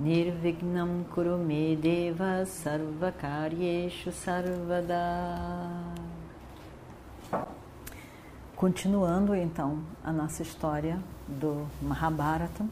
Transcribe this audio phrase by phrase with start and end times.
[0.00, 4.96] Nirvignam Kurume Deva Sarvakaryeshu Sarvada
[8.56, 12.64] Continuando então a nossa história do Mahabharata.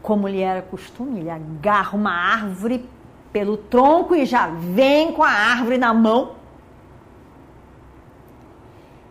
[0.00, 2.88] Como lhe era costume, ele agarra uma árvore
[3.32, 6.36] pelo tronco e já vem com a árvore na mão.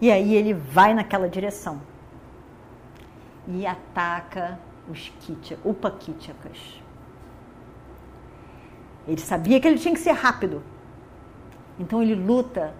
[0.00, 1.80] E aí ele vai naquela direção
[3.46, 4.58] e ataca
[4.92, 6.80] os Kitya, Upakityakas.
[9.08, 10.62] Ele sabia que ele tinha que ser rápido.
[11.78, 12.74] Então ele luta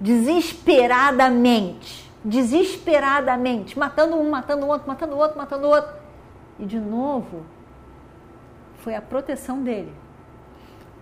[0.00, 5.94] desesperadamente, desesperadamente, matando um, matando o outro, matando o outro, matando o outro.
[6.58, 7.44] E de novo,
[8.76, 9.92] foi a proteção dele.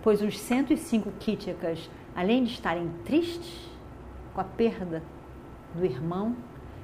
[0.01, 3.69] Pois os 105 Kíticas, além de estarem tristes
[4.33, 5.03] com a perda
[5.73, 6.35] do irmão,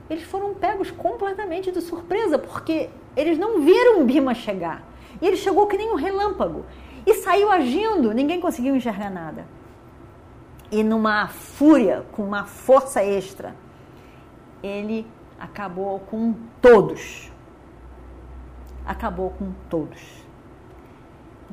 [0.10, 4.84] eles foram pegos completamente de surpresa, porque eles não viram Bima chegar.
[5.22, 6.66] E ele chegou que nem um relâmpago.
[7.06, 9.46] E saiu agindo, ninguém conseguiu enxergar nada
[10.72, 13.54] e numa fúria, com uma força extra,
[14.64, 15.06] ele
[15.38, 17.30] acabou com todos.
[18.86, 20.00] Acabou com todos.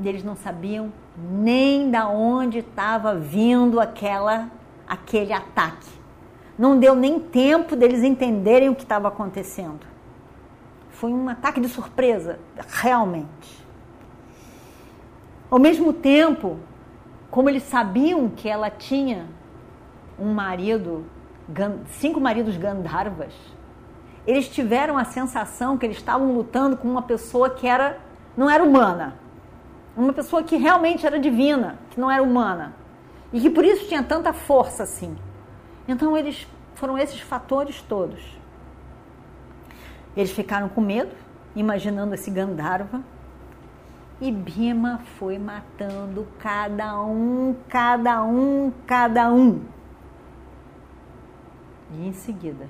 [0.03, 4.49] Eles não sabiam nem da onde estava vindo aquela
[4.87, 5.91] aquele ataque.
[6.57, 9.81] Não deu nem tempo deles entenderem o que estava acontecendo.
[10.99, 12.41] Foi um ataque de surpresa,
[12.83, 13.65] realmente.
[15.49, 16.59] Ao mesmo tempo,
[17.31, 19.27] como eles sabiam que ela tinha
[20.19, 21.05] um marido,
[21.87, 23.33] cinco maridos Gandharvas,
[24.27, 28.01] eles tiveram a sensação que eles estavam lutando com uma pessoa que era
[28.37, 29.21] não era humana,
[29.97, 32.75] uma pessoa que realmente era divina, que não era humana
[33.33, 35.17] e que por isso tinha tanta força assim.
[35.87, 36.45] Então eles
[36.75, 38.37] foram esses fatores todos.
[40.17, 41.15] Eles ficaram com medo,
[41.55, 43.03] imaginando esse Gandharva
[44.21, 49.65] e Bima foi matando cada um, cada um, cada um.
[51.93, 52.69] E em seguida,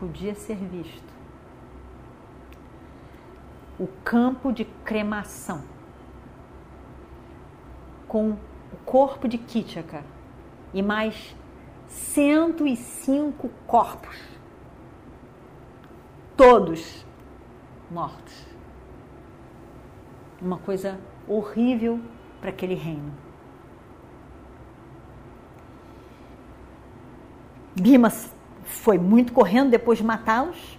[0.00, 1.12] podia ser visto
[3.78, 5.62] o campo de cremação
[8.08, 10.02] com o corpo de Kitchaka
[10.72, 11.36] e mais
[11.86, 14.16] 105 corpos,
[16.38, 17.04] todos
[17.90, 18.48] mortos
[20.40, 22.00] uma coisa horrível
[22.40, 23.12] para aquele reino.
[27.74, 28.10] Bima
[28.64, 30.78] foi muito correndo depois de matá-los,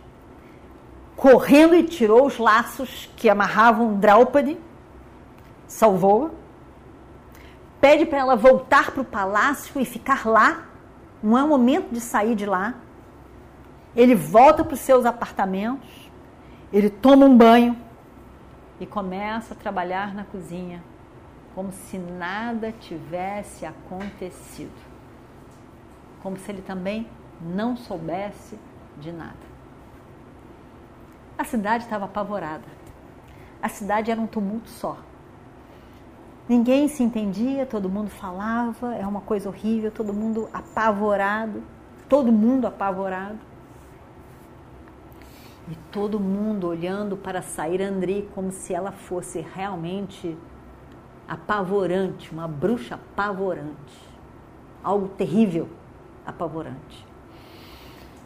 [1.16, 4.58] correndo e tirou os laços que amarravam Draupadi,
[5.68, 6.30] salvou-a,
[7.82, 10.68] pede para ela voltar para o palácio e ficar lá,
[11.22, 12.76] não é momento de sair de lá.
[14.00, 16.10] Ele volta para os seus apartamentos,
[16.72, 17.76] ele toma um banho,
[18.80, 20.82] e começa a trabalhar na cozinha
[21.54, 24.72] como se nada tivesse acontecido.
[26.24, 27.08] Como se ele também
[27.42, 28.58] não soubesse
[28.98, 29.50] de nada.
[31.38, 32.64] A cidade estava apavorada.
[33.62, 34.98] A cidade era um tumulto só.
[36.48, 41.62] Ninguém se entendia, todo mundo falava, é uma coisa horrível, todo mundo apavorado,
[42.08, 43.49] todo mundo apavorado.
[45.70, 50.36] E todo mundo olhando para sair André como se ela fosse realmente
[51.28, 54.10] apavorante, uma bruxa apavorante.
[54.84, 55.70] Algo terrível,
[56.26, 57.06] apavorante.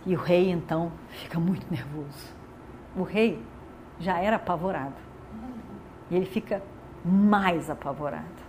[0.06, 2.34] E o rei então fica muito nervoso.
[2.96, 3.44] O rei
[4.00, 4.96] já era apavorado.
[6.10, 6.64] E ele fica
[7.04, 8.44] mais apavorado.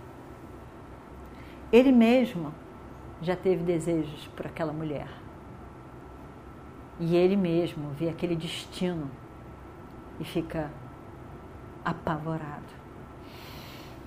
[1.71, 2.53] Ele mesmo
[3.21, 5.07] já teve desejos por aquela mulher.
[6.99, 9.09] E ele mesmo vê aquele destino
[10.19, 10.71] e fica
[11.83, 12.63] apavorado.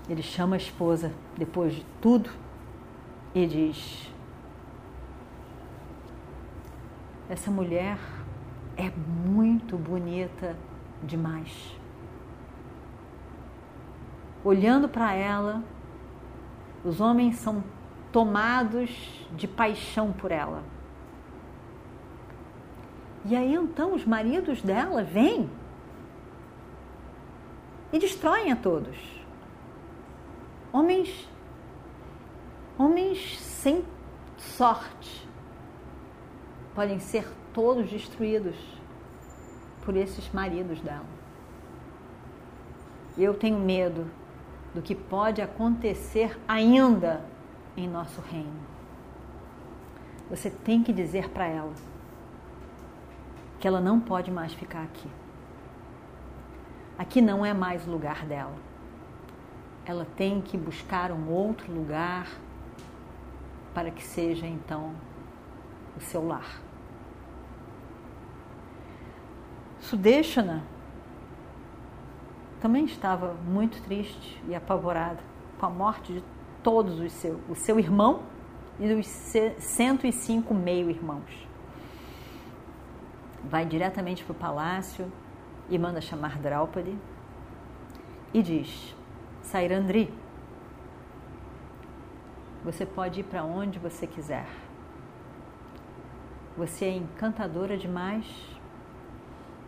[0.08, 2.30] Ele chama a esposa depois de tudo
[3.34, 4.10] e diz:
[7.28, 7.98] Essa mulher
[8.74, 10.56] é muito bonita
[11.02, 11.76] demais.
[14.42, 15.62] Olhando para ela,
[16.82, 17.62] os homens são
[18.10, 20.62] tomados de paixão por ela
[23.28, 25.50] e aí então os maridos dela vêm
[27.92, 28.96] e destroem a todos.
[30.72, 31.28] Homens,
[32.78, 33.84] homens sem
[34.38, 35.28] sorte
[36.74, 38.56] podem ser todos destruídos
[39.84, 41.04] por esses maridos dela.
[43.16, 44.10] Eu tenho medo
[44.74, 47.22] do que pode acontecer ainda
[47.76, 48.66] em nosso reino.
[50.30, 51.72] Você tem que dizer para ela
[53.58, 55.08] que ela não pode mais ficar aqui.
[56.96, 58.54] Aqui não é mais o lugar dela.
[59.84, 62.28] Ela tem que buscar um outro lugar
[63.72, 64.92] para que seja então
[65.96, 66.60] o seu lar.
[69.80, 70.64] Sudeshana
[72.60, 75.20] também estava muito triste e apavorada
[75.58, 76.24] com a morte de
[76.62, 78.22] todos os seus, o seu irmão
[78.80, 81.47] e dos 105 meio-irmãos.
[83.48, 85.10] Vai diretamente para o palácio
[85.68, 86.96] e manda chamar Draupadi
[88.32, 88.94] e diz:
[89.42, 90.12] Sairandri,
[92.64, 94.46] você pode ir para onde você quiser.
[96.56, 98.26] Você é encantadora demais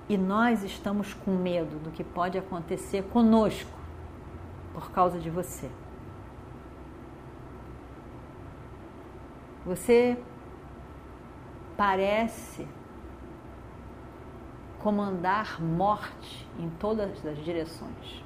[0.08, 3.78] e nós estamos com medo do que pode acontecer conosco
[4.74, 5.70] por causa de você.
[9.64, 10.18] Você
[11.76, 12.66] parece
[14.82, 18.24] comandar morte em todas as direções.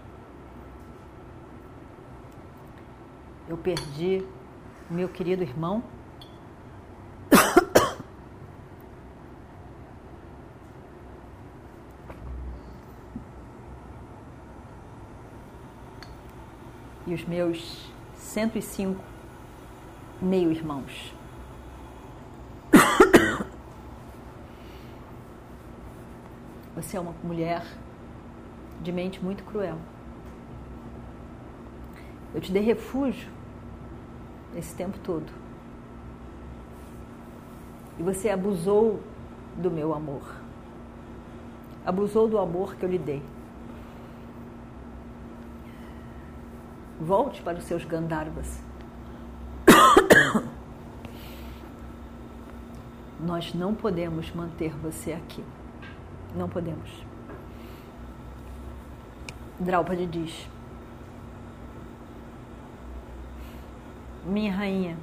[3.49, 4.27] Eu perdi
[4.91, 5.83] meu querido irmão
[17.07, 19.03] e os meus 105
[20.23, 21.15] meio-irmãos.
[26.75, 27.65] Você é uma mulher
[28.83, 29.79] de mente muito cruel.
[32.35, 33.31] Eu te dei refúgio
[34.57, 35.31] esse tempo todo.
[37.99, 39.01] E você abusou
[39.57, 40.23] do meu amor.
[41.87, 43.23] Abusou do amor que eu lhe dei.
[47.01, 48.61] Volte para os seus Gandharvas.
[53.21, 55.45] Nós não podemos manter você aqui.
[56.35, 56.91] Não podemos.
[59.59, 60.49] Draupadi diz:
[64.25, 64.97] Minha rainha,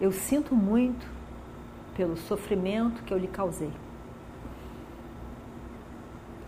[0.00, 1.06] eu sinto muito
[1.96, 3.72] pelo sofrimento que eu lhe causei.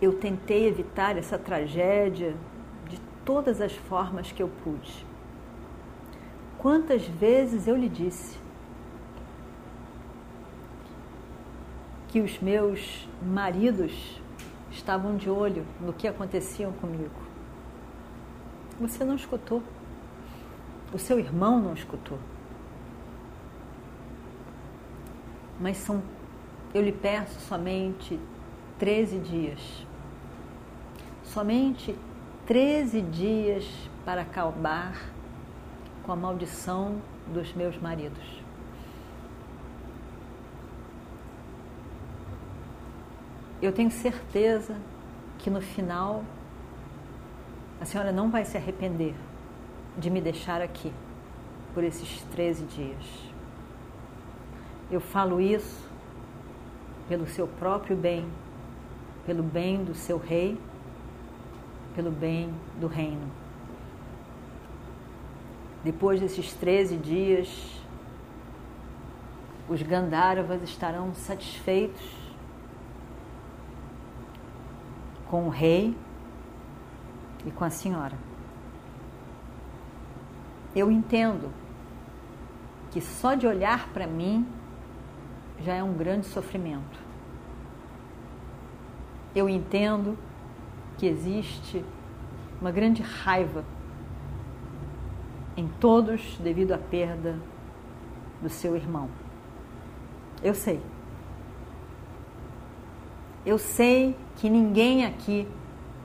[0.01, 2.35] Eu tentei evitar essa tragédia
[3.25, 5.05] todas as formas que eu pude.
[6.57, 8.37] Quantas vezes eu lhe disse
[12.13, 14.21] que os meus maridos
[14.69, 17.09] estavam de olho no que acontecia comigo?
[18.79, 19.63] Você não escutou.
[20.93, 22.19] O seu irmão não escutou.
[25.59, 26.03] Mas são,
[26.71, 28.19] eu lhe peço somente
[28.77, 29.87] 13 dias.
[31.23, 31.97] Somente
[32.45, 33.65] 13 dias
[34.05, 35.09] para acabar
[36.03, 37.01] com a maldição
[37.33, 38.42] dos meus maridos.
[43.63, 44.75] Eu tenho certeza
[45.39, 46.25] que no final
[47.79, 49.15] a senhora não vai se arrepender
[49.97, 50.91] de me deixar aqui
[51.73, 53.05] por esses 13 dias.
[54.91, 55.89] Eu falo isso
[57.07, 58.27] pelo seu próprio bem,
[59.25, 60.59] pelo bem do seu rei
[61.95, 63.31] pelo bem do reino.
[65.85, 67.81] Depois desses 13 dias,
[69.69, 72.22] os Gandharvas estarão satisfeitos
[75.33, 75.97] com o rei
[77.43, 78.15] e com a senhora.
[80.75, 81.51] Eu entendo
[82.91, 84.47] que só de olhar para mim
[85.59, 86.99] já é um grande sofrimento.
[89.33, 90.15] Eu entendo
[90.99, 91.83] que existe
[92.61, 93.65] uma grande raiva
[95.57, 97.39] em todos devido à perda
[98.39, 99.09] do seu irmão.
[100.43, 100.79] Eu sei.
[103.45, 105.47] Eu sei que ninguém aqui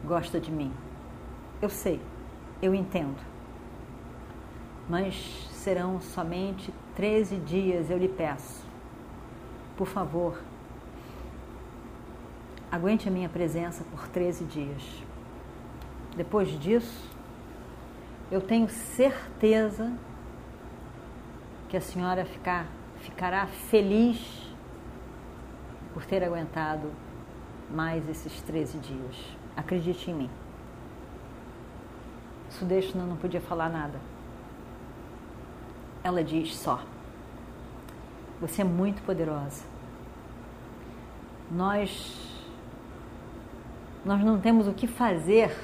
[0.05, 0.73] gosta de mim.
[1.61, 2.01] Eu sei,
[2.61, 3.19] eu entendo.
[4.89, 8.67] Mas serão somente 13 dias, eu lhe peço.
[9.77, 10.39] Por favor,
[12.71, 14.83] Aguente a minha presença por 13 dias.
[16.15, 17.11] Depois disso,
[18.31, 19.91] eu tenho certeza
[21.67, 22.67] que a senhora ficar,
[22.99, 24.55] ficará feliz
[25.95, 26.93] por ter aguentado
[27.71, 29.17] mais esses 13 dias.
[29.57, 30.31] Acredite em mim.
[32.51, 34.01] Sudeshna não podia falar nada.
[36.03, 36.81] Ela diz só:
[38.41, 39.65] Você é muito poderosa.
[41.51, 42.29] Nós
[44.05, 45.55] nós não temos o que fazer.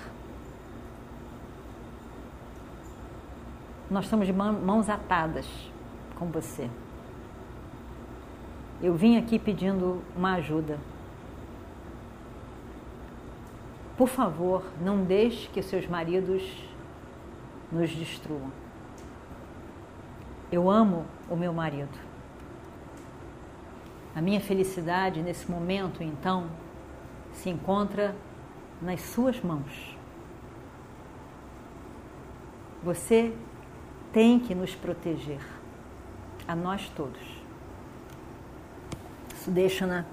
[3.90, 5.46] Nós estamos de mãos atadas
[6.18, 6.68] com você.
[8.82, 10.78] Eu vim aqui pedindo uma ajuda.
[13.96, 16.42] Por favor, não deixe que seus maridos
[17.70, 18.50] nos destruam.
[20.50, 21.96] Eu amo o meu marido.
[24.14, 26.48] A minha felicidade nesse momento, então,
[27.32, 28.14] se encontra
[28.80, 29.96] nas suas mãos.
[32.82, 33.34] Você
[34.12, 35.40] tem que nos proteger,
[36.46, 37.20] a nós todos.
[39.34, 40.04] Isso deixa na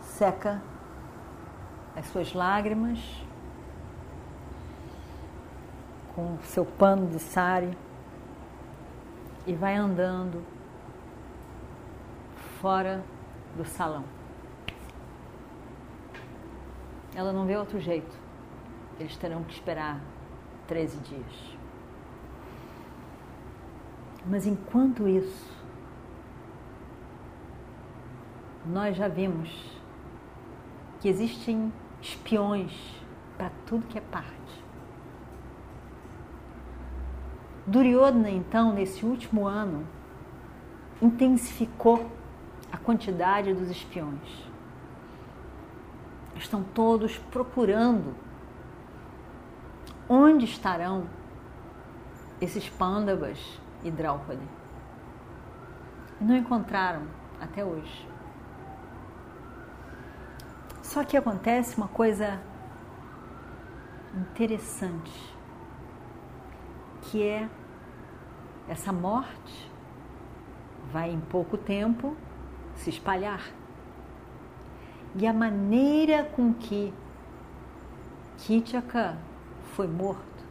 [0.00, 0.62] seca
[1.96, 2.98] as suas lágrimas
[6.14, 7.76] com o seu pano de sari
[9.46, 10.42] e vai andando
[12.60, 13.04] fora
[13.56, 14.04] do salão.
[17.14, 18.16] Ela não vê outro jeito.
[18.98, 20.00] Eles terão que esperar
[20.66, 21.56] 13 dias.
[24.26, 25.52] Mas enquanto isso,
[28.64, 29.50] nós já vimos
[31.00, 31.72] que existem
[32.04, 32.72] espiões
[33.36, 34.28] para tudo que é parte.
[37.66, 39.86] Duryodhana, então, nesse último ano,
[41.00, 42.10] intensificou
[42.70, 44.54] a quantidade dos espiões
[46.36, 48.14] estão todos procurando
[50.08, 51.06] onde estarão
[52.40, 53.38] esses pândavas
[53.82, 54.46] e Draupadi.
[56.20, 57.02] Não encontraram
[57.40, 58.13] até hoje.
[60.94, 62.40] Só que acontece uma coisa
[64.14, 65.36] interessante,
[67.02, 67.48] que é
[68.68, 69.72] essa morte
[70.92, 72.16] vai em pouco tempo
[72.76, 73.42] se espalhar
[75.16, 76.94] e a maneira com que
[78.38, 79.18] Kitchaka
[79.72, 80.44] foi morto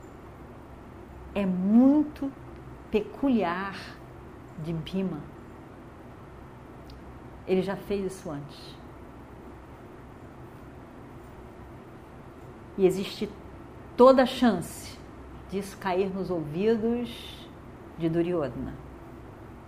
[1.34, 2.30] é muito
[2.92, 3.78] peculiar
[4.62, 5.22] de Bima.
[7.48, 8.83] Ele já fez isso antes.
[12.78, 13.30] E existe
[13.96, 14.98] toda a chance
[15.50, 17.48] disso cair nos ouvidos
[17.98, 18.74] de Duryodhana.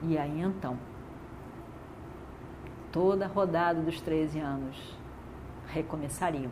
[0.03, 0.77] E aí então
[2.91, 4.97] toda a rodada dos 13 anos
[5.67, 6.51] recomeçariam.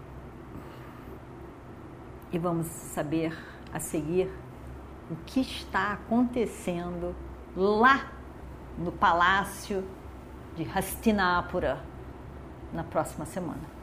[2.32, 3.34] E vamos saber
[3.72, 4.30] a seguir
[5.10, 7.16] o que está acontecendo
[7.56, 8.12] lá
[8.78, 9.84] no palácio
[10.56, 11.82] de Hastinapura
[12.74, 13.83] na próxima semana.